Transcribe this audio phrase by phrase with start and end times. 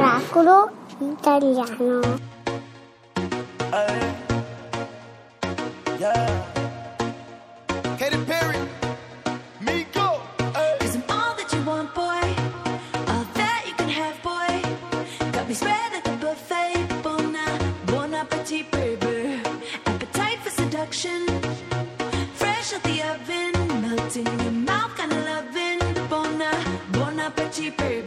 [0.00, 2.00] Oracolo italiano.
[27.76, 28.03] Baby.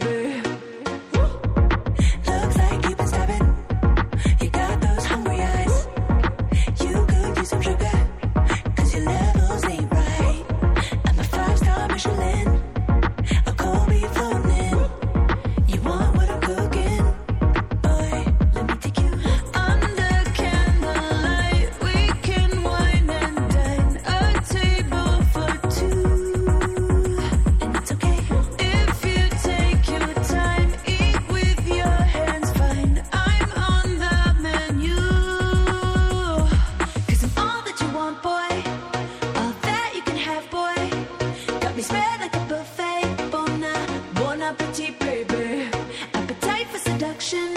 [41.80, 43.30] Spread like a buffet.
[43.30, 45.70] Bon, appetit, baby.
[46.12, 47.54] Appetite for seduction.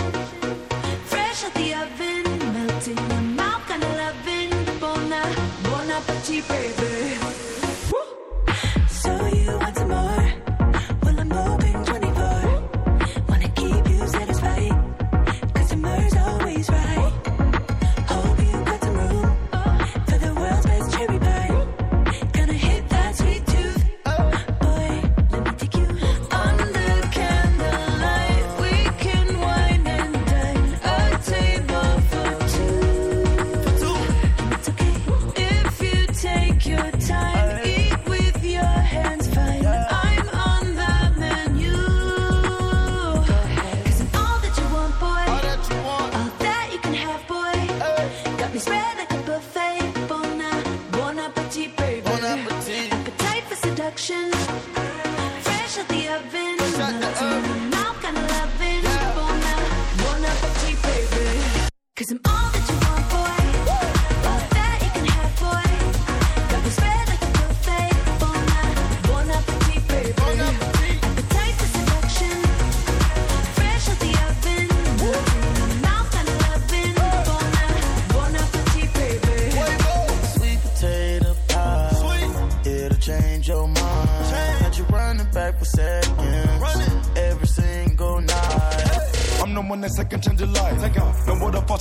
[1.06, 2.24] Fresh out the oven.
[2.54, 4.52] Melting in your mouth, kind of loving.
[4.80, 7.21] Bon appetit, baby.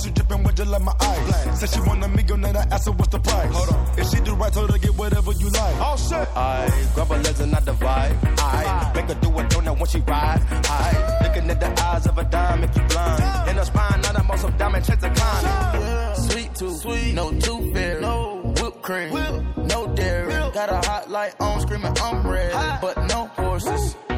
[0.01, 1.59] No water faucet dripping with just like my eyes.
[1.59, 3.53] Said she want a million, then I asked her what's the price.
[3.53, 3.99] Hold on.
[3.99, 5.75] If she do right, told her get whatever you like.
[5.79, 6.27] Oh shit.
[6.35, 8.17] I grab her legs and I divide.
[8.39, 10.41] I make her do a donut when she ride.
[10.51, 13.49] I looking at the eyes of a dime make you blind.
[13.49, 16.17] In her spine, not a most of diamond checks a kind.
[16.17, 18.01] Sweet tooth, sweet, no tooth fairy.
[18.01, 19.13] No whipped cream,
[19.57, 20.31] no dairy.
[20.53, 24.10] Got a hot light on, screaming I'm ready, but no horses, no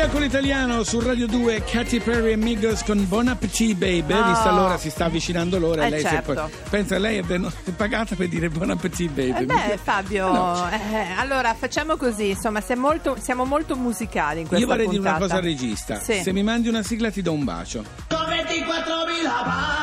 [0.00, 4.24] Miracolo Italiano su Radio 2 Katy Perry e Migos con Bon Appetit Baby Oh.
[4.28, 6.32] vista l'ora si sta avvicinando l'ora Eh, lei certo.
[6.32, 10.32] poi pensa lei è, ven- è pagata per dire Bon Appetit Baby Eh beh, Fabio,
[10.32, 10.70] No.
[10.70, 15.00] eh, allora facciamo così, insomma, siamo molto, siamo molto musicali in questa io vorrei dire
[15.00, 15.34] una puntata.
[15.34, 16.22] cosa al regista Sì.
[16.22, 19.79] se mi mandi una sigla ti do un bacio Con 24.000 baci,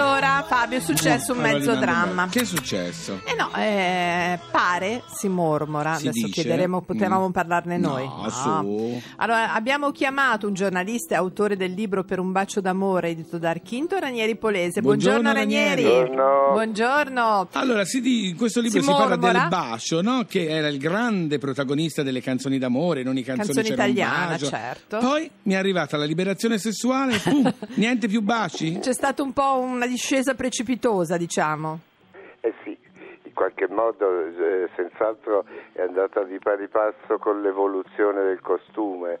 [0.00, 2.28] Allora, Fabio, è successo un mezzo un dramma.
[2.28, 3.20] che è successo?
[3.24, 6.42] Eh no, eh, pare, si mormora, Si adesso dice?
[6.42, 7.32] chiederemo, potevamo Mm.
[7.32, 8.04] parlarne noi.
[8.06, 9.00] No, su.
[9.16, 13.50] Allora, abbiamo chiamato un giornalista e autore del libro Per un bacio d'amore, edito da
[13.50, 14.80] Archinto, Ranieri Polese.
[14.82, 15.82] Buongiorno, Buongiorno, Ranieri.
[15.82, 16.16] Ranieri.
[16.52, 17.48] Buongiorno.
[17.52, 19.38] Allora, si di- in questo libro Si si, parla mormora?
[19.40, 20.24] del bacio, no?
[20.28, 24.26] che era il grande protagonista delle canzoni d'amore, non i canzoni Canzoni c'era un italiane,
[24.32, 24.46] bacio.
[24.46, 24.98] certo.
[24.98, 28.78] Poi mi è arrivata la liberazione sessuale, pum, niente più baci?
[28.80, 31.80] C'è stata un po' una discesa precipitosa, diciamo.
[32.40, 32.76] Eh sì,
[33.22, 39.20] in qualche modo eh, senz'altro è andata di pari passo con l'evoluzione del costume,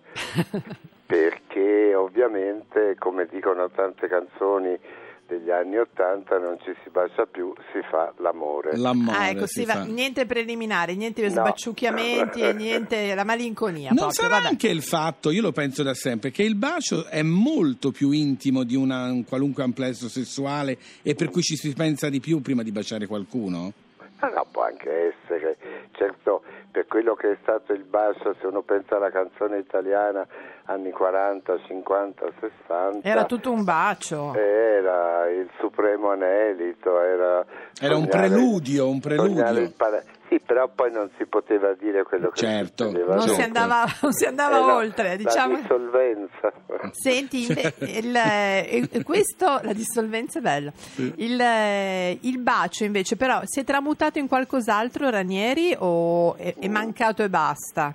[1.06, 4.78] perché ovviamente, come dicono tante canzoni
[5.26, 8.76] degli anni Ottanta, non ci si bacia più, si fa l'amore.
[8.76, 9.84] L'amore ah, ecco, si sì, va- fa.
[9.84, 11.30] niente preliminari, niente No.
[11.30, 13.88] sbacciucchiamenti e niente la malinconia.
[13.88, 14.48] Non proprio, sarà vabbè.
[14.48, 18.62] anche il fatto, io lo penso da sempre, che il bacio è molto più intimo
[18.64, 22.62] di una- un qualunque amplesso sessuale e per cui ci si pensa di più prima
[22.62, 23.72] di baciare qualcuno?
[24.20, 25.56] Ah, no, può anche essere.
[25.92, 30.26] Certo, per quello che è stato il bacio, se uno pensa alla canzone italiana
[30.68, 34.34] anni 40, 50, 60, Era tutto un bacio.
[34.34, 37.44] era il supremo anelito, era...
[37.80, 39.48] Era un preludio, un preludio.
[39.60, 42.84] il para- Sì, però poi non si poteva dire quello che Certo.
[42.86, 45.52] succedeva Non si andava, non si andava Eh, oltre, diciamo.
[45.54, 46.52] La dissolvenza.
[46.90, 50.72] Senti, il, eh, e- questo, la dissolvenza è bella.
[50.96, 56.68] Il, eh, il bacio invece, però, si è tramutato in qualcos'altro, Ranieri, o è, è
[56.68, 57.94] mancato e basta?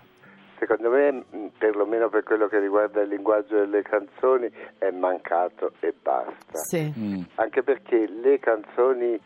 [0.57, 5.93] Secondo me, mh, perlomeno per quello che riguarda il linguaggio delle canzoni, è mancato e
[6.01, 6.59] basta.
[6.59, 6.93] Sì.
[6.97, 7.21] Mm.
[7.35, 9.19] Anche perché le canzoni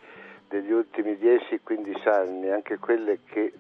[0.48, 3.54] degli ultimi 10-15 anni, anche quelle che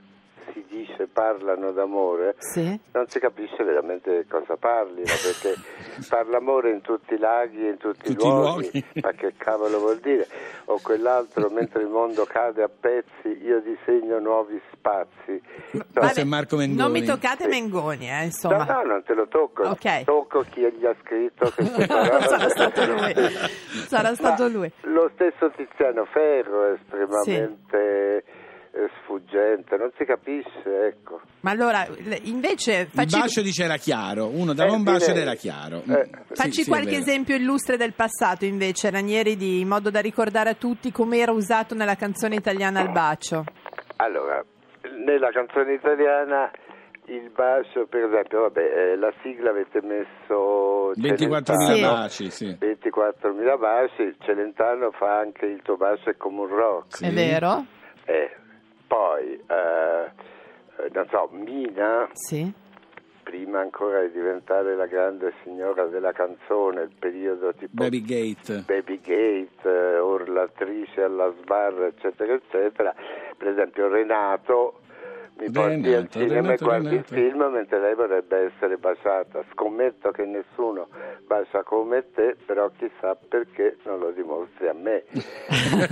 [0.54, 2.80] si dice parlano d'amore, Sì.
[2.94, 5.56] non si capisce veramente cosa parlino, perché
[6.10, 8.86] parla amore in tutti i laghi, in tutti, Tutti i i luoghi, luoghi.
[9.02, 10.28] ma che cavolo vuol dire?
[10.66, 15.42] O quell'altro, mentre il mondo cade a pezzi, io disegno nuovi spazi.
[15.94, 16.80] Questo è Marco Mengoni.
[16.82, 18.64] Non mi toccate Mengoni, eh, insomma.
[18.66, 20.04] No, no, non te lo tocco, Ok.
[20.04, 22.22] tocco chi gli ha scritto queste parole.
[22.22, 23.14] Sarà stato lui.
[23.88, 24.72] Sarà stato lui.
[24.82, 27.85] Lo stesso Tiziano Ferro è estremamente eh,
[29.36, 31.22] sfuggente, non si capisce, ecco.
[31.42, 31.86] Ma allora,
[32.24, 35.84] invece, Il facci, bacio dice era chiaro, uno dava Eh, un bacio ed era chiaro.
[35.88, 36.10] Eh.
[36.10, 36.34] Mm.
[36.34, 40.54] facci Sì, qualche esempio illustre del passato, invece, Ranieri, di, in modo da ricordare a
[40.56, 43.44] tutti come era usato nella canzone italiana il bacio.
[43.98, 44.44] Allora,
[45.06, 46.50] nella canzone italiana
[47.08, 51.82] il bacio, per esempio, vabbè, eh, la sigla avete messo 24.000 Sì.
[51.82, 52.58] baci, sì.
[52.60, 56.96] 24.000 baci, Celentano fa anche il tuo bacio è come un rock.
[56.96, 57.06] Sì.
[57.06, 57.64] È vero?
[58.06, 58.36] Eh,
[58.96, 60.12] poi, eh,
[60.86, 62.50] eh, non so, Mina, Sì.
[63.24, 68.64] prima ancora di diventare la grande signora della canzone, il periodo tipo Baby Gate.
[68.66, 72.96] Baby Gate, eh, Urlatrice alla sbarra, eccetera, eccetera.
[73.38, 74.80] Per esempio Renato
[75.38, 79.44] mi porti al cinema e guardi il film mentre lei vorrebbe essere baciata.
[79.52, 80.88] Scommetto che nessuno
[81.28, 85.04] bacia come te, però chissà perché non lo dimostri a me.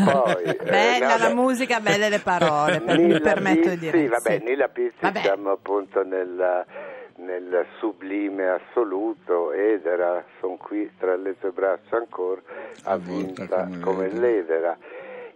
[0.04, 1.34] Poi, eh, Bella la vabbè.
[1.34, 4.08] musica, belle le parole, per- mi permetto di Pizzi, dire.
[4.08, 4.44] vabbè, sì.
[4.46, 5.20] Nilla Pizzi Vabbè.
[5.20, 6.66] siamo appunto nel,
[7.18, 12.42] nel sublime assoluto ed era, sono qui tra le tue braccia ancora,
[12.86, 14.78] avvinta come come l'edera.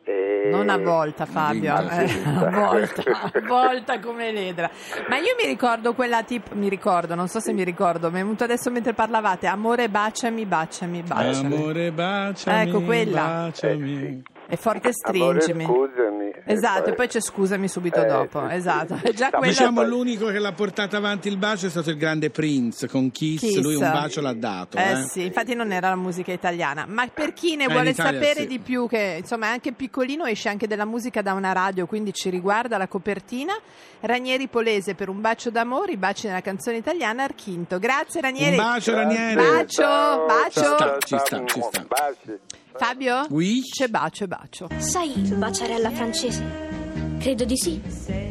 [0.10, 2.22] E- Non a volta, Fabio, eh, sì.
[2.26, 4.70] a volta, a volta come l'edra.
[5.10, 8.22] Ma io mi ricordo quella tipo, mi ricordo, non so se mi ricordo, mi è
[8.24, 11.54] venuto adesso mentre parlavate, amore baciami, baciami, baciami.
[11.56, 13.22] Amore, baciami, Ecco, quella.
[13.48, 14.24] baciami.
[14.48, 15.66] È forte Amore, stringimi.
[15.66, 16.27] scusami.
[16.48, 18.42] Esatto, e poi c'è scusami subito Eh, dopo.
[18.42, 18.56] sì, sì.
[18.56, 19.52] Esatto, è già No, quella.
[19.54, 23.40] Diciamo l'unico che l'ha portato avanti il bacio è stato il grande Prince con Kiss,
[23.42, 23.60] Kiss.
[23.62, 24.78] lui un bacio l'ha dato.
[24.78, 25.04] Eh eh.
[25.04, 26.86] sì, infatti non era la musica italiana.
[26.88, 28.48] Ma per chi ne Eh, vuole Italia sapere sì.
[28.48, 32.14] di più, che insomma è anche piccolino, esce anche della musica da una radio, quindi
[32.14, 33.54] ci riguarda la copertina.
[34.00, 37.80] Ranieri Polese per un bacio d'amore, i baci nella canzone italiana Archinto.
[37.80, 38.58] Grazie Ranieri.
[38.58, 39.36] Un bacio Ranieri.
[39.36, 40.62] Bacio, Ciao, bacio.
[40.62, 41.86] ciao, ciao, Ci sta, ci sta.
[41.88, 42.40] Baci.
[42.78, 43.26] Fabio?
[43.30, 43.64] Oui.
[43.64, 44.68] C'è bacio e bacio.
[44.78, 47.16] Sai baciare alla francese?
[47.20, 47.82] Credo di sì.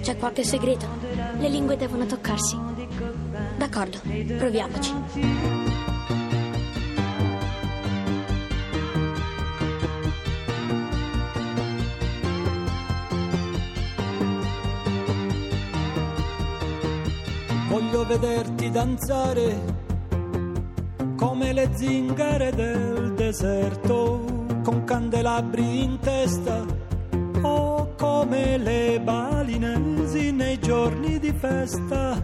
[0.00, 0.86] C'è qualche segreto.
[1.38, 2.56] Le lingue devono toccarsi.
[3.58, 3.98] D'accordo,
[4.38, 4.92] proviamoci.
[17.68, 19.84] Voglio vederti danzare
[21.16, 24.25] come le zingare del deserto,
[24.66, 26.66] con candelabri in testa,
[27.42, 32.20] o come le balinesi nei giorni di festa.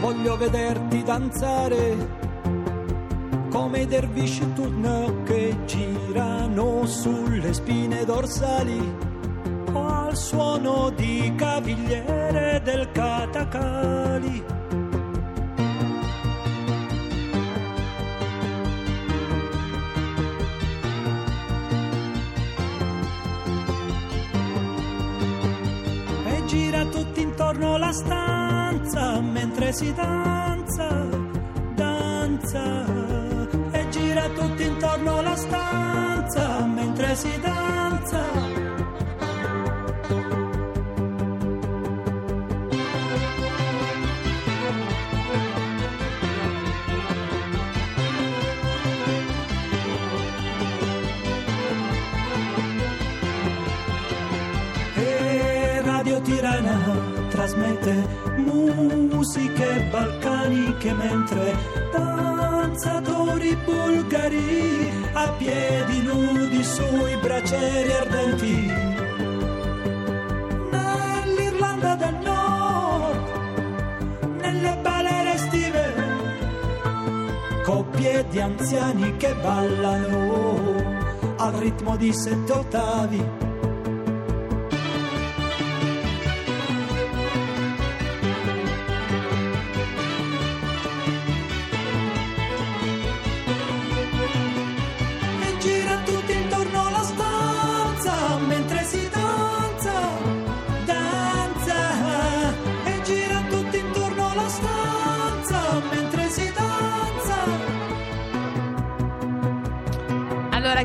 [0.00, 2.25] Voglio vederti danzare
[3.56, 8.94] come i dervisci turno che girano sulle spine dorsali
[9.72, 14.44] al suono di cavigliere del catacali.
[26.26, 31.08] E gira tutti intorno la stanza mentre si danza,
[31.74, 33.15] danza.
[34.34, 38.54] Gira intorno la stanza mentre si danza.
[57.28, 57.94] Trasmette
[58.38, 61.54] musiche balcaniche mentre
[62.76, 68.72] danzatori bulgari a piedi nudi sui bracieri ardenti.
[70.70, 73.28] Nell'Irlanda del Nord,
[74.42, 75.94] nelle balere estive,
[77.64, 80.74] coppie di anziani che ballano
[81.38, 83.45] al ritmo di sette ottavi.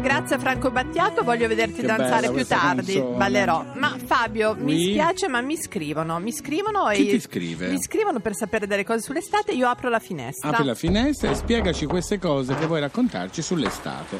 [0.01, 3.17] Grazie a Franco Battiato, voglio vederti Che danzare più tardi, canzone.
[3.17, 3.65] ballerò.
[3.75, 4.89] Ma Fabio, mi Oui.
[4.91, 7.67] spiace, ma mi scrivono, mi scrivono Chi e ti scrive?
[7.69, 10.49] mi scrivono per sapere delle cose sull'estate, io apro la finestra.
[10.49, 14.19] Apri la finestra e spiegaci queste cose che vuoi raccontarci sull'estate.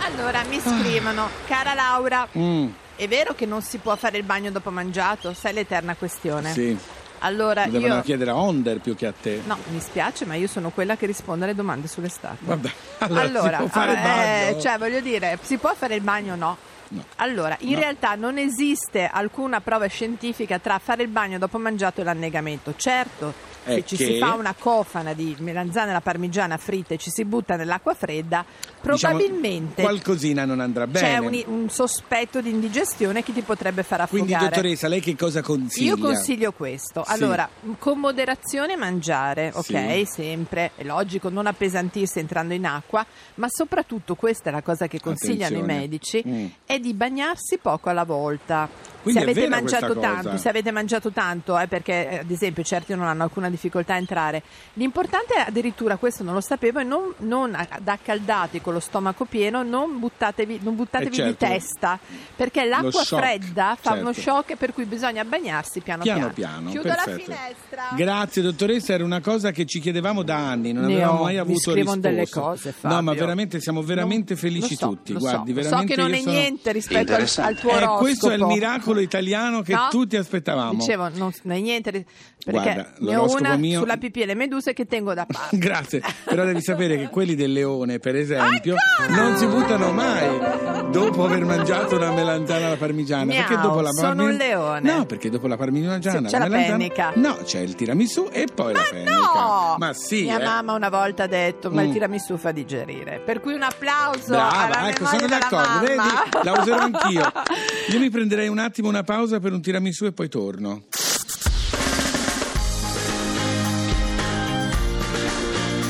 [0.00, 4.50] Allora, mi scrivono, cara Laura, Mm, è vero che non si può fare il bagno
[4.50, 5.32] dopo mangiato?
[5.34, 6.52] Sai l'eterna questione.
[6.52, 6.76] sì,
[7.20, 9.42] Allora, lo devono io chiedere a Onder più che a te.
[9.46, 12.36] No, mi spiace, ma io sono quella che risponde alle domande sull'estate.
[12.40, 14.02] Vabbè, allora, Allora, si può fare il eh,
[14.50, 14.60] bagno?
[14.60, 16.56] cioè, voglio dire, si può fare il bagno o no?
[16.88, 17.04] No.
[17.16, 17.80] Allora, in No.
[17.80, 22.74] realtà non esiste alcuna prova scientifica tra fare il bagno dopo mangiato e l'annegamento.
[22.76, 23.34] Certo,
[23.74, 27.24] Se ci che- si fa una cofana di melanzane alla parmigiana fritta e ci si
[27.24, 28.44] butta nell'acqua fredda,
[28.80, 31.06] Diciamo, probabilmente qualcosina non andrà bene.
[31.06, 34.26] c'è un, un sospetto di indigestione che ti potrebbe far affogare.
[34.28, 35.94] Quindi, dottoressa, lei che cosa consiglia?
[35.94, 37.02] Io consiglio questo.
[37.06, 37.12] Sì.
[37.12, 39.64] Allora, con moderazione mangiare, ok?
[39.64, 40.04] Sì.
[40.06, 43.04] Sempre, è logico, non appesantirsi entrando in acqua,
[43.34, 45.72] ma soprattutto questa è la cosa che consigliano Attenzione.
[45.74, 46.46] i medici, Mm.
[46.64, 48.68] è di bagnarsi poco alla volta.
[49.12, 52.94] Quindi se avete mangiato tanto, se avete mangiato tanto, eh, perché eh, ad esempio certi
[52.94, 54.42] non hanno alcuna difficoltà a entrare,
[54.74, 59.24] l'importante è addirittura, questo non lo sapevo, è non, non ad accaldati con lo stomaco
[59.24, 61.44] pieno, non buttatevi, non buttatevi Eh, certo.
[61.46, 61.98] di testa,
[62.34, 64.20] perché l'acqua shock, fredda fa uno certo.
[64.30, 66.32] shock per cui bisogna bagnarsi piano Piano piano.
[66.34, 67.22] piano, Chiudo la perfetto.
[67.32, 67.82] finestra.
[67.94, 71.38] Grazie dottoressa, era una cosa che ci chiedevamo da anni, non Ne avevamo ho, mai
[71.38, 72.08] avuto scrivono risposta.
[72.08, 72.96] delle cose, Fabio.
[72.96, 75.68] No, ma veramente siamo veramente Non- felici lo so, tutti, lo guardi, so, lo so
[75.70, 77.98] veramente che non è sono- niente rispetto al, al tuo Eh, oroscopo.
[78.00, 79.88] questo è il miracolo italiano che No?
[79.90, 80.74] tutti aspettavamo.
[80.78, 82.06] Dicevo, non, non è niente perché
[82.50, 85.58] Guarda, ne ho una mio- sulla pipì e le meduse che tengo da parte.
[85.58, 88.74] Grazie, però devi sapere che quelli del leone, per esempio,
[89.08, 93.24] non si buttano mai dopo aver mangiato una melanzana alla parmigiana.
[93.24, 94.92] Miau, perché dopo la sono parmi- un leone.
[94.92, 97.12] No, perché dopo la parmigiana Sì, c'è la melanzana- pennica.
[97.16, 99.10] No, c'è il tiramisù e poi la pennica.
[99.14, 99.74] No!
[99.78, 100.44] Ma sì, Mia eh.
[100.44, 101.92] mamma una volta ha detto, ma il Mm.
[101.92, 103.20] tiramisù fa digerire.
[103.24, 106.42] Per cui un applauso alla Brava, ecco, sono d'accordo, vedi?
[106.42, 107.32] La userò anch'io.
[107.92, 110.82] Io mi prenderei un attimo una pausa per un tiramisù e poi torno.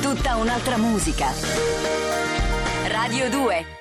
[0.00, 1.28] Tutta un'altra musica.
[2.88, 3.75] Radio 2